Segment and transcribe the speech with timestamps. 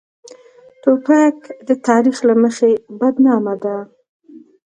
[0.83, 3.77] توپک د تاریخ له مخې بدنامه ده.